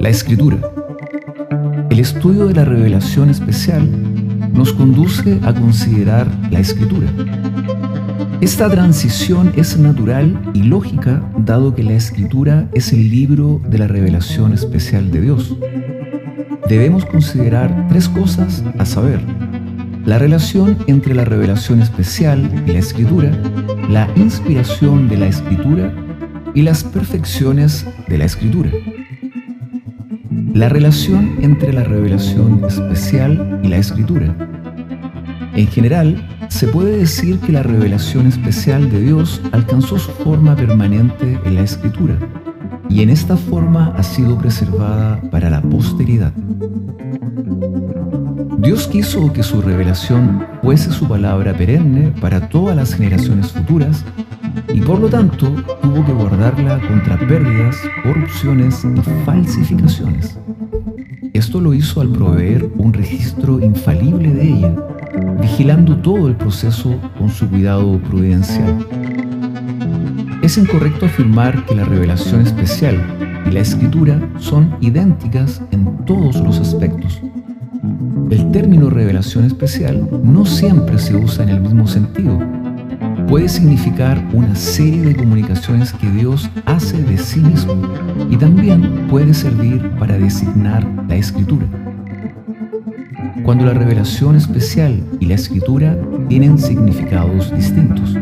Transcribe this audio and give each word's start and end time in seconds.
La 0.00 0.10
escritura. 0.10 0.58
El 1.90 1.98
estudio 1.98 2.46
de 2.46 2.54
la 2.54 2.64
revelación 2.64 3.30
especial 3.30 3.88
nos 4.52 4.72
conduce 4.72 5.40
a 5.42 5.52
considerar 5.52 6.28
la 6.52 6.60
escritura. 6.60 7.08
Esta 8.40 8.70
transición 8.70 9.52
es 9.56 9.76
natural 9.76 10.40
y 10.54 10.62
lógica 10.62 11.28
dado 11.38 11.74
que 11.74 11.82
la 11.82 11.94
escritura 11.94 12.68
es 12.74 12.92
el 12.92 13.10
libro 13.10 13.60
de 13.68 13.78
la 13.78 13.88
revelación 13.88 14.52
especial 14.52 15.10
de 15.10 15.20
Dios. 15.20 15.56
Debemos 16.68 17.04
considerar 17.04 17.88
tres 17.88 18.08
cosas 18.08 18.62
a 18.78 18.84
saber. 18.84 19.20
La 20.04 20.18
relación 20.18 20.78
entre 20.86 21.14
la 21.14 21.24
revelación 21.24 21.82
especial 21.82 22.48
y 22.66 22.72
la 22.72 22.78
escritura, 22.78 23.32
la 23.88 24.08
inspiración 24.14 25.08
de 25.08 25.16
la 25.16 25.26
escritura 25.26 25.92
y 26.54 26.62
las 26.62 26.84
perfecciones 26.84 27.84
de 28.06 28.18
la 28.18 28.24
escritura. 28.24 28.70
La 30.58 30.68
relación 30.68 31.36
entre 31.40 31.72
la 31.72 31.84
revelación 31.84 32.64
especial 32.66 33.60
y 33.62 33.68
la 33.68 33.76
escritura. 33.76 34.34
En 35.54 35.68
general, 35.68 36.28
se 36.48 36.66
puede 36.66 36.96
decir 36.96 37.38
que 37.38 37.52
la 37.52 37.62
revelación 37.62 38.26
especial 38.26 38.90
de 38.90 39.00
Dios 39.02 39.40
alcanzó 39.52 40.00
su 40.00 40.10
forma 40.10 40.56
permanente 40.56 41.38
en 41.44 41.54
la 41.54 41.62
escritura 41.62 42.18
y 42.88 43.02
en 43.02 43.10
esta 43.10 43.36
forma 43.36 43.94
ha 43.96 44.02
sido 44.02 44.36
preservada 44.36 45.20
para 45.30 45.48
la 45.48 45.62
posteridad. 45.62 46.32
Dios 48.58 48.88
quiso 48.88 49.32
que 49.32 49.44
su 49.44 49.62
revelación 49.62 50.44
fuese 50.60 50.90
su 50.90 51.06
palabra 51.06 51.54
perenne 51.54 52.12
para 52.20 52.48
todas 52.48 52.74
las 52.74 52.94
generaciones 52.94 53.52
futuras 53.52 54.04
y 54.72 54.80
por 54.80 55.00
lo 55.00 55.08
tanto 55.08 55.50
tuvo 55.82 56.04
que 56.04 56.12
guardarla 56.12 56.80
contra 56.86 57.18
pérdidas, 57.18 57.76
corrupciones 58.02 58.84
y 58.84 59.00
falsificaciones. 59.24 60.38
Esto 61.32 61.60
lo 61.60 61.74
hizo 61.74 62.00
al 62.00 62.08
proveer 62.08 62.70
un 62.76 62.92
registro 62.92 63.60
infalible 63.60 64.32
de 64.32 64.48
ella, 64.48 64.74
vigilando 65.40 65.96
todo 65.98 66.28
el 66.28 66.36
proceso 66.36 66.98
con 67.18 67.30
su 67.30 67.48
cuidado 67.48 67.98
prudencial. 68.00 68.86
Es 70.42 70.58
incorrecto 70.58 71.06
afirmar 71.06 71.64
que 71.66 71.74
la 71.74 71.84
revelación 71.84 72.42
especial 72.42 72.96
y 73.46 73.50
la 73.50 73.60
escritura 73.60 74.20
son 74.38 74.76
idénticas 74.80 75.62
en 75.70 76.04
todos 76.04 76.36
los 76.36 76.60
aspectos. 76.60 77.20
El 78.30 78.50
término 78.50 78.90
revelación 78.90 79.44
especial 79.44 80.08
no 80.22 80.44
siempre 80.44 80.98
se 80.98 81.16
usa 81.16 81.44
en 81.44 81.50
el 81.50 81.60
mismo 81.60 81.86
sentido, 81.86 82.38
puede 83.28 83.48
significar 83.48 84.26
una 84.32 84.54
serie 84.56 85.02
de 85.02 85.14
comunicaciones 85.14 85.92
que 85.92 86.10
Dios 86.10 86.48
hace 86.64 87.02
de 87.02 87.18
sí 87.18 87.40
mismo 87.40 87.74
y 88.30 88.36
también 88.36 89.06
puede 89.08 89.34
servir 89.34 89.90
para 89.98 90.16
designar 90.16 90.86
la 91.06 91.16
escritura. 91.16 91.66
Cuando 93.44 93.66
la 93.66 93.74
revelación 93.74 94.34
especial 94.34 95.02
y 95.20 95.26
la 95.26 95.34
escritura 95.34 95.96
tienen 96.28 96.58
significados 96.58 97.54
distintos. 97.54 98.16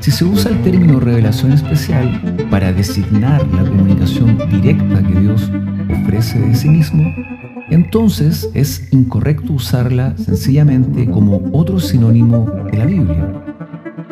Si 0.00 0.10
se 0.10 0.24
usa 0.24 0.50
el 0.50 0.60
término 0.62 0.98
revelación 0.98 1.52
especial 1.52 2.46
para 2.50 2.72
designar 2.72 3.46
la 3.48 3.62
comunicación 3.62 4.38
directa 4.50 5.02
que 5.02 5.20
Dios 5.20 5.50
de 6.10 6.54
sí 6.54 6.70
mismo, 6.70 7.14
entonces 7.68 8.48
es 8.54 8.88
incorrecto 8.92 9.52
usarla 9.52 10.16
sencillamente 10.16 11.04
como 11.06 11.50
otro 11.52 11.78
sinónimo 11.78 12.50
de 12.70 12.78
la 12.78 12.86
Biblia. 12.86 13.42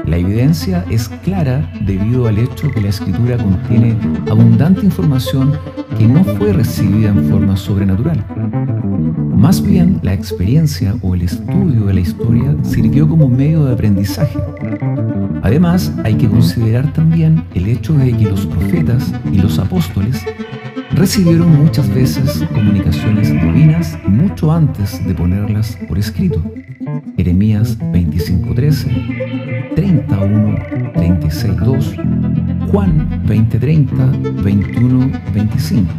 La 0.05 0.19
evidencia 0.19 0.85
es 0.91 1.09
clara 1.25 1.73
debido 1.87 2.27
al 2.27 2.39
hecho 2.39 2.71
que 2.71 2.83
la 2.83 2.91
escritura 2.91 3.39
contiene 3.39 3.97
abundante 4.31 4.85
información 4.85 5.59
que 5.99 6.07
no 6.07 6.23
fue 6.23 6.53
recibida 6.53 7.09
en 7.09 7.31
forma 7.31 7.57
sobrenatural. 7.57 8.23
Más 9.35 9.63
bien, 9.63 9.99
la 10.03 10.13
experiencia 10.13 10.95
o 11.01 11.15
el 11.15 11.23
estudio 11.23 11.87
de 11.87 11.95
la 11.95 12.01
historia 12.01 12.55
sirvió 12.63 13.09
como 13.09 13.27
medio 13.27 13.65
de 13.65 13.73
aprendizaje. 13.73 14.39
Además, 15.43 15.93
hay 16.05 16.17
que 16.17 16.29
considerar 16.29 16.93
también 16.93 17.45
el 17.55 17.69
hecho 17.69 17.95
de 17.95 18.13
que 18.13 18.25
los 18.25 18.45
profetas 18.45 19.13
y 19.33 19.39
los 19.39 19.59
apóstoles 19.59 20.23
recibieron 20.97 21.63
muchas 21.63 21.93
veces 21.95 22.43
comunicaciones 22.55 23.31
divinas 23.31 23.99
mucho 24.09 24.51
antes 24.51 25.07
de 25.07 25.15
ponerlas 25.15 25.79
por 25.87 25.99
escrito. 25.99 26.43
Jeremías 27.17 27.79
25:13, 27.79 29.75
31, 29.75 30.57
36:2, 30.95 31.95
Juan 32.71 33.23
20:30, 33.27 34.43
21, 34.43 35.11
25. 35.35 35.93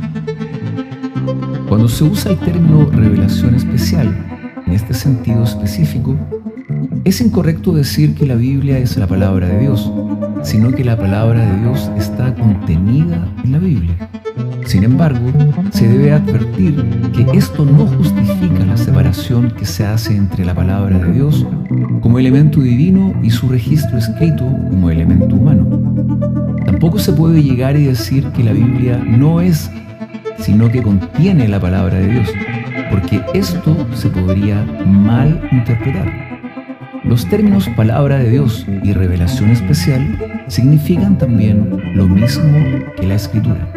Cuando 1.70 1.88
se 1.88 2.04
usa 2.04 2.32
el 2.32 2.40
término 2.40 2.90
revelación 2.90 3.54
especial 3.54 4.18
en 4.66 4.74
este 4.74 4.96
sentido 4.96 5.44
específico, 5.44 6.16
es 7.04 7.22
incorrecto 7.22 7.72
decir 7.72 8.16
que 8.16 8.26
la 8.26 8.36
Biblia 8.36 8.80
es 8.80 8.98
la 8.98 9.06
palabra 9.06 9.48
de 9.48 9.60
Dios, 9.60 9.92
sino 10.44 10.72
que 10.72 10.84
la 10.84 10.98
palabra 10.98 11.46
de 11.46 11.60
Dios 11.62 11.92
está 11.98 12.34
contenida 12.34 13.32
en 13.44 13.52
la 13.52 13.60
Biblia. 13.60 14.10
Sin 14.68 14.84
embargo, 14.84 15.32
se 15.72 15.88
debe 15.88 16.12
advertir 16.12 16.76
que 17.14 17.26
esto 17.38 17.64
no 17.64 17.88
justifica 17.88 18.66
la 18.66 18.76
separación 18.76 19.50
que 19.52 19.66
se 19.66 19.86
hace 19.86 20.14
entre 20.14 20.44
la 20.44 20.54
palabra 20.54 21.00
de 21.00 21.14
Dios 21.14 21.48
como 22.02 22.20
elemento 22.20 22.60
divino 22.60 23.18
y 23.24 23.30
su 23.30 23.48
registro 23.48 23.98
escrito 23.98 24.44
como 24.44 24.92
elemento 24.92 25.36
humano. 25.36 25.66
Tampoco 26.66 27.00
se 27.00 27.14
puede 27.14 27.42
llegar 27.42 27.78
y 27.78 27.86
decir 27.86 28.26
que 28.32 28.44
la 28.44 28.52
Biblia 28.52 28.98
no 28.98 29.40
es, 29.40 29.72
sino 30.40 30.70
que 30.70 30.84
contiene 30.84 31.48
la 31.48 31.62
palabra 31.62 32.00
de 32.00 32.08
Dios, 32.10 32.30
porque 32.92 33.22
esto 33.34 33.88
se 33.94 34.10
podría 34.10 34.66
mal 34.86 35.48
interpretar. 35.54 36.12
Los 37.06 37.26
términos 37.30 37.70
palabra 37.70 38.18
de 38.18 38.32
Dios 38.32 38.68
y 38.84 38.92
revelación 38.92 39.50
especial 39.52 40.44
significan 40.48 41.18
también 41.18 41.70
lo 41.96 42.06
mismo 42.06 42.60
que 42.98 43.08
la 43.08 43.16
escritura 43.16 43.77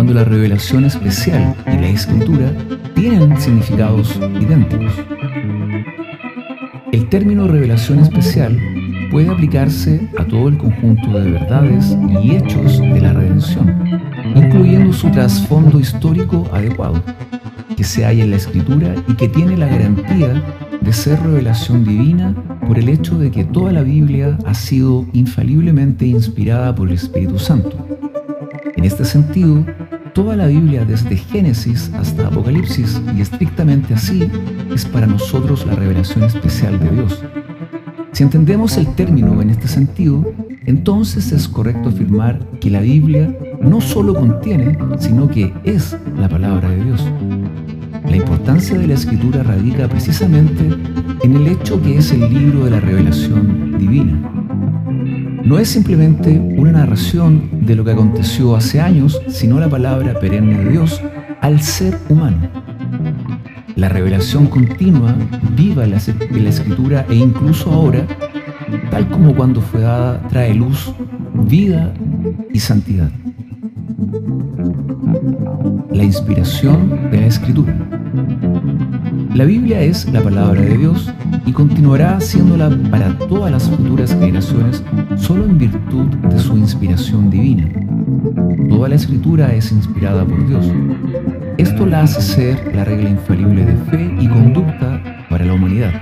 cuando 0.00 0.14
la 0.14 0.24
revelación 0.24 0.86
especial 0.86 1.54
y 1.66 1.76
la 1.76 1.88
escritura 1.88 2.50
tienen 2.94 3.38
significados 3.38 4.18
idénticos. 4.40 4.94
El 6.90 7.06
término 7.10 7.46
revelación 7.46 7.98
especial 7.98 8.58
puede 9.10 9.28
aplicarse 9.28 10.08
a 10.16 10.24
todo 10.24 10.48
el 10.48 10.56
conjunto 10.56 11.20
de 11.20 11.32
verdades 11.32 11.94
y 12.22 12.34
hechos 12.34 12.78
de 12.78 12.98
la 12.98 13.12
redención, 13.12 13.84
incluyendo 14.34 14.94
su 14.94 15.10
trasfondo 15.10 15.78
histórico 15.78 16.48
adecuado, 16.50 17.02
que 17.76 17.84
se 17.84 18.06
halla 18.06 18.24
en 18.24 18.30
la 18.30 18.36
escritura 18.36 18.94
y 19.06 19.12
que 19.16 19.28
tiene 19.28 19.58
la 19.58 19.66
garantía 19.66 20.42
de 20.80 20.92
ser 20.94 21.20
revelación 21.20 21.84
divina 21.84 22.34
por 22.66 22.78
el 22.78 22.88
hecho 22.88 23.18
de 23.18 23.30
que 23.30 23.44
toda 23.44 23.70
la 23.70 23.82
Biblia 23.82 24.38
ha 24.46 24.54
sido 24.54 25.04
infaliblemente 25.12 26.06
inspirada 26.06 26.74
por 26.74 26.88
el 26.88 26.94
Espíritu 26.94 27.38
Santo. 27.38 27.76
En 28.76 28.86
este 28.86 29.04
sentido, 29.04 29.62
toda 30.12 30.36
la 30.36 30.46
Biblia 30.46 30.84
desde 30.84 31.16
Génesis 31.16 31.90
hasta 31.94 32.26
Apocalipsis, 32.26 33.00
y 33.16 33.20
estrictamente 33.20 33.94
así, 33.94 34.30
es 34.74 34.84
para 34.84 35.06
nosotros 35.06 35.66
la 35.66 35.74
revelación 35.74 36.24
especial 36.24 36.78
de 36.78 36.90
Dios. 36.90 37.24
Si 38.12 38.22
entendemos 38.22 38.76
el 38.76 38.94
término 38.94 39.40
en 39.40 39.50
este 39.50 39.68
sentido, 39.68 40.32
entonces 40.66 41.32
es 41.32 41.48
correcto 41.48 41.88
afirmar 41.90 42.38
que 42.60 42.70
la 42.70 42.80
Biblia 42.80 43.36
no 43.60 43.80
solo 43.80 44.14
contiene, 44.14 44.76
sino 44.98 45.28
que 45.28 45.52
es 45.64 45.96
la 46.16 46.28
palabra 46.28 46.70
de 46.70 46.84
Dios. 46.84 47.04
La 48.08 48.16
importancia 48.16 48.76
de 48.76 48.88
la 48.88 48.94
escritura 48.94 49.42
radica 49.42 49.88
precisamente 49.88 50.64
en 51.22 51.36
el 51.36 51.46
hecho 51.46 51.80
que 51.80 51.98
es 51.98 52.10
el 52.12 52.32
libro 52.32 52.64
de 52.64 52.70
la 52.70 52.80
revelación 52.80 53.78
divina. 53.78 54.39
No 55.44 55.58
es 55.58 55.68
simplemente 55.68 56.38
una 56.38 56.72
narración 56.72 57.64
de 57.64 57.74
lo 57.74 57.84
que 57.84 57.92
aconteció 57.92 58.56
hace 58.56 58.80
años, 58.80 59.20
sino 59.28 59.58
la 59.58 59.68
palabra 59.68 60.18
perenne 60.20 60.58
de 60.58 60.70
Dios 60.70 61.00
al 61.40 61.60
ser 61.60 61.98
humano. 62.08 62.48
La 63.76 63.88
revelación 63.88 64.46
continua, 64.46 65.14
viva 65.56 65.84
en 65.84 65.92
la, 65.92 65.96
escritura 66.50 67.06
e 67.08 67.14
incluso 67.14 67.72
ahora, 67.72 68.06
tal 68.90 69.08
como 69.08 69.34
cuando 69.34 69.60
fue 69.60 69.80
dada, 69.80 70.20
trae 70.28 70.54
luz, 70.54 70.92
vida 71.48 71.92
y 72.52 72.58
santidad. 72.58 73.10
La 75.90 76.04
inspiración 76.04 77.10
de 77.10 77.20
la 77.20 77.26
escritura. 77.26 77.99
La 79.34 79.44
Biblia 79.44 79.80
es 79.80 80.10
la 80.12 80.20
palabra 80.20 80.60
de 80.60 80.76
Dios 80.76 81.12
y 81.46 81.52
continuará 81.52 82.20
siéndola 82.20 82.70
para 82.90 83.16
todas 83.18 83.50
las 83.50 83.68
futuras 83.70 84.12
generaciones 84.12 84.82
solo 85.16 85.44
en 85.44 85.58
virtud 85.58 86.06
de 86.06 86.38
su 86.38 86.56
inspiración 86.56 87.30
divina. 87.30 87.68
Toda 88.68 88.88
la 88.88 88.96
escritura 88.96 89.54
es 89.54 89.70
inspirada 89.70 90.24
por 90.24 90.46
Dios. 90.46 90.66
Esto 91.58 91.86
la 91.86 92.02
hace 92.02 92.20
ser 92.20 92.74
la 92.74 92.84
regla 92.84 93.10
infalible 93.10 93.64
de 93.64 93.76
fe 93.90 94.16
y 94.18 94.26
conducta 94.26 95.02
para 95.28 95.44
la 95.44 95.54
humanidad. 95.54 95.92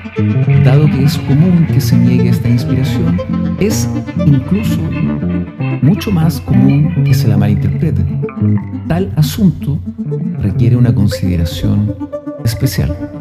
Dado 0.65 0.87
que 0.87 1.05
es 1.05 1.19
común 1.19 1.67
que 1.67 1.81
se 1.81 1.97
niegue 1.97 2.31
esta 2.31 2.49
inspiración, 2.49 3.19
es 3.61 3.89
incluso 4.25 4.81
mucho 5.83 6.11
más 6.11 6.41
común 6.41 7.05
que 7.05 7.15
se 7.15 7.29
la 7.29 7.37
malinterprete. 7.37 8.05
Tal 8.87 9.13
asunto 9.17 9.79
requiere 10.41 10.77
una 10.77 10.95
consideración 10.95 11.95
especial. 12.45 13.18